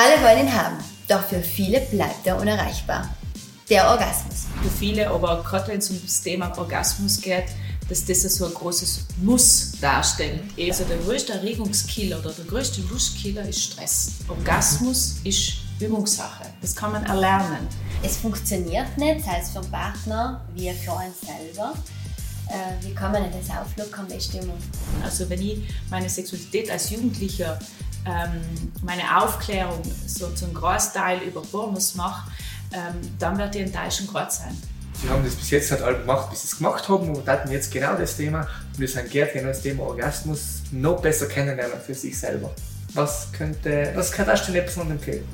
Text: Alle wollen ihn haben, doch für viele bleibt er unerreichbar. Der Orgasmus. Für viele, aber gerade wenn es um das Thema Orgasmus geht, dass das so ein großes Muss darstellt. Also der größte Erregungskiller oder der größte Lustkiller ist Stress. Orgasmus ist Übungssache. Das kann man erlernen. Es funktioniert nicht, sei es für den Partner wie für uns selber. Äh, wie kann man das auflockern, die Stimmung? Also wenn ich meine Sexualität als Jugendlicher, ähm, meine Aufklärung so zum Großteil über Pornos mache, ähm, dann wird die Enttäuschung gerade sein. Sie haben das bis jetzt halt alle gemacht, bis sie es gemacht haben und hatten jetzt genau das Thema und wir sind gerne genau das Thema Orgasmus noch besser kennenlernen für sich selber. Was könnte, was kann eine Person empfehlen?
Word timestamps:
Alle 0.00 0.22
wollen 0.22 0.46
ihn 0.46 0.54
haben, 0.54 0.76
doch 1.08 1.24
für 1.24 1.42
viele 1.42 1.80
bleibt 1.80 2.24
er 2.24 2.40
unerreichbar. 2.40 3.12
Der 3.68 3.90
Orgasmus. 3.90 4.46
Für 4.62 4.70
viele, 4.70 5.10
aber 5.10 5.42
gerade 5.42 5.66
wenn 5.66 5.78
es 5.78 5.90
um 5.90 6.00
das 6.00 6.22
Thema 6.22 6.56
Orgasmus 6.56 7.20
geht, 7.20 7.46
dass 7.88 8.04
das 8.04 8.22
so 8.22 8.46
ein 8.46 8.54
großes 8.54 9.06
Muss 9.20 9.72
darstellt. 9.80 10.40
Also 10.56 10.84
der 10.84 10.98
größte 10.98 11.32
Erregungskiller 11.32 12.20
oder 12.20 12.30
der 12.30 12.44
größte 12.44 12.80
Lustkiller 12.82 13.42
ist 13.48 13.60
Stress. 13.60 14.12
Orgasmus 14.28 15.16
ist 15.24 15.54
Übungssache. 15.80 16.44
Das 16.60 16.76
kann 16.76 16.92
man 16.92 17.04
erlernen. 17.04 17.66
Es 18.00 18.18
funktioniert 18.18 18.96
nicht, 18.96 19.24
sei 19.24 19.40
es 19.42 19.50
für 19.50 19.62
den 19.62 19.70
Partner 19.72 20.42
wie 20.54 20.70
für 20.74 20.92
uns 20.92 21.20
selber. 21.26 21.74
Äh, 22.46 22.86
wie 22.86 22.94
kann 22.94 23.10
man 23.10 23.24
das 23.32 23.50
auflockern, 23.50 24.06
die 24.06 24.20
Stimmung? 24.20 24.58
Also 25.02 25.28
wenn 25.28 25.42
ich 25.42 25.58
meine 25.90 26.08
Sexualität 26.08 26.70
als 26.70 26.88
Jugendlicher, 26.90 27.58
ähm, 28.08 28.72
meine 28.82 29.22
Aufklärung 29.22 29.82
so 30.06 30.28
zum 30.30 30.54
Großteil 30.54 31.20
über 31.22 31.42
Pornos 31.42 31.94
mache, 31.94 32.30
ähm, 32.72 32.94
dann 33.18 33.38
wird 33.38 33.54
die 33.54 33.60
Enttäuschung 33.60 34.06
gerade 34.06 34.30
sein. 34.30 34.56
Sie 35.00 35.08
haben 35.08 35.24
das 35.24 35.34
bis 35.34 35.50
jetzt 35.50 35.70
halt 35.70 35.82
alle 35.82 35.98
gemacht, 35.98 36.30
bis 36.30 36.42
sie 36.42 36.48
es 36.48 36.56
gemacht 36.56 36.88
haben 36.88 37.14
und 37.14 37.28
hatten 37.28 37.50
jetzt 37.52 37.70
genau 37.70 37.94
das 37.94 38.16
Thema 38.16 38.40
und 38.40 38.78
wir 38.78 38.88
sind 38.88 39.10
gerne 39.10 39.30
genau 39.32 39.48
das 39.48 39.62
Thema 39.62 39.84
Orgasmus 39.84 40.62
noch 40.72 41.00
besser 41.00 41.26
kennenlernen 41.26 41.80
für 41.84 41.94
sich 41.94 42.18
selber. 42.18 42.50
Was 42.94 43.28
könnte, 43.32 43.92
was 43.94 44.10
kann 44.10 44.28
eine 44.28 44.62
Person 44.62 44.90
empfehlen? 44.90 45.24